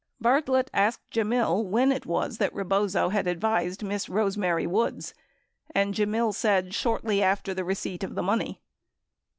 Bartlett 0.19 0.71
asked 0.73 1.11
Gemmill 1.11 1.63
when 1.63 1.91
it 1.91 2.07
was 2.07 2.39
that 2.39 2.51
Rebozo 2.55 3.09
had 3.09 3.27
advised 3.27 3.83
Miss 3.83 4.09
Rose 4.09 4.35
Mary 4.35 4.65
Woods, 4.65 5.13
and 5.75 5.93
Gemmill 5.93 6.33
said 6.33 6.73
"shortly 6.73 7.21
after 7.21 7.53
receipt 7.63 8.03
of 8.03 8.15
the 8.15 8.23
money." 8.23 8.61